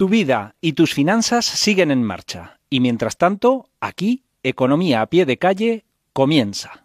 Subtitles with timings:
[0.00, 2.60] Tu vida y tus finanzas siguen en marcha.
[2.70, 6.84] Y mientras tanto, aquí, Economía a pie de calle comienza.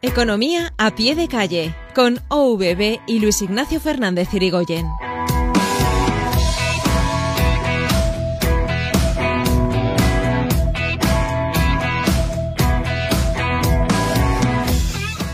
[0.00, 4.86] Economía a pie de calle con OVB y Luis Ignacio Fernández Irigoyen.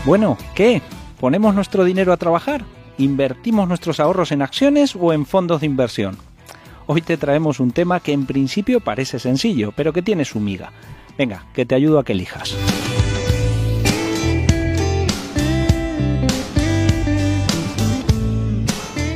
[0.03, 0.81] Bueno, ¿qué?
[1.17, 2.65] ¿Ponemos nuestro dinero a trabajar?
[3.01, 6.17] ¿Invertimos nuestros ahorros en acciones o en fondos de inversión?
[6.85, 10.71] Hoy te traemos un tema que en principio parece sencillo, pero que tiene su miga.
[11.17, 12.55] Venga, que te ayudo a que elijas.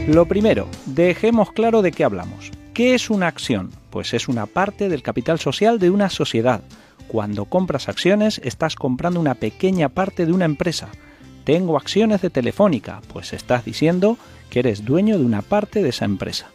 [0.07, 2.49] Lo primero, dejemos claro de qué hablamos.
[2.73, 3.69] ¿Qué es una acción?
[3.91, 6.63] Pues es una parte del capital social de una sociedad.
[7.07, 10.89] Cuando compras acciones estás comprando una pequeña parte de una empresa.
[11.45, 14.17] Tengo acciones de Telefónica, pues estás diciendo
[14.49, 16.47] que eres dueño de una parte de esa empresa.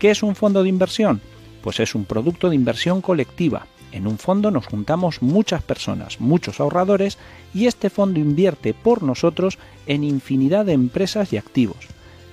[0.00, 1.20] ¿Qué es un fondo de inversión?
[1.62, 3.68] Pues es un producto de inversión colectiva.
[3.92, 7.18] En un fondo nos juntamos muchas personas, muchos ahorradores,
[7.54, 11.86] y este fondo invierte por nosotros en infinidad de empresas y activos.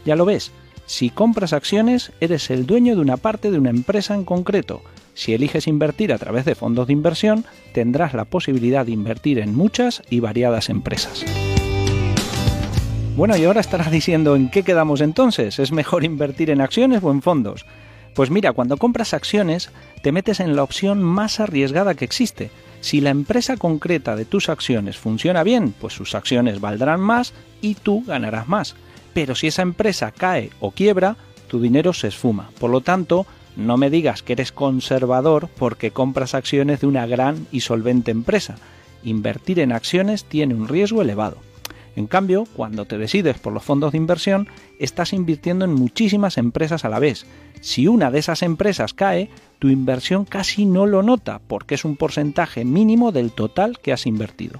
[0.03, 0.51] Ya lo ves,
[0.87, 4.81] si compras acciones, eres el dueño de una parte de una empresa en concreto.
[5.13, 9.53] Si eliges invertir a través de fondos de inversión, tendrás la posibilidad de invertir en
[9.55, 11.23] muchas y variadas empresas.
[13.15, 15.59] Bueno, y ahora estarás diciendo en qué quedamos entonces.
[15.59, 17.65] ¿Es mejor invertir en acciones o en fondos?
[18.13, 19.69] Pues mira, cuando compras acciones,
[20.01, 22.49] te metes en la opción más arriesgada que existe.
[22.81, 27.75] Si la empresa concreta de tus acciones funciona bien, pues sus acciones valdrán más y
[27.75, 28.75] tú ganarás más.
[29.13, 32.51] Pero si esa empresa cae o quiebra, tu dinero se esfuma.
[32.59, 33.25] Por lo tanto,
[33.57, 38.55] no me digas que eres conservador porque compras acciones de una gran y solvente empresa.
[39.03, 41.37] Invertir en acciones tiene un riesgo elevado.
[41.95, 44.47] En cambio, cuando te decides por los fondos de inversión,
[44.79, 47.25] estás invirtiendo en muchísimas empresas a la vez.
[47.61, 51.97] Si una de esas empresas cae, tu inversión casi no lo nota porque es un
[51.97, 54.59] porcentaje mínimo del total que has invertido.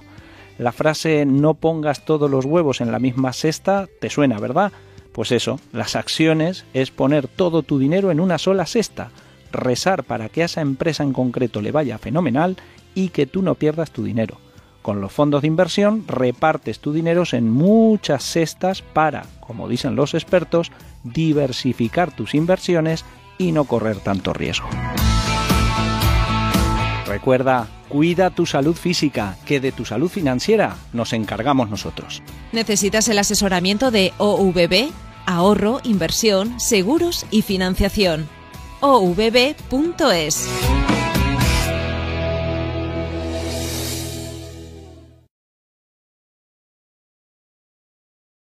[0.58, 4.72] La frase no pongas todos los huevos en la misma cesta te suena, ¿verdad?
[5.12, 9.10] Pues eso, las acciones es poner todo tu dinero en una sola cesta,
[9.52, 12.56] rezar para que a esa empresa en concreto le vaya fenomenal
[12.94, 14.36] y que tú no pierdas tu dinero.
[14.82, 20.14] Con los fondos de inversión repartes tu dinero en muchas cestas para, como dicen los
[20.14, 20.72] expertos,
[21.04, 23.04] diversificar tus inversiones
[23.38, 24.68] y no correr tanto riesgo.
[27.06, 32.22] Recuerda, cuida tu salud física, que de tu salud financiera nos encargamos nosotros.
[32.52, 34.92] ¿Necesitas el asesoramiento de OVB?
[35.26, 38.28] Ahorro, inversión, seguros y financiación.
[38.80, 40.48] ovb.es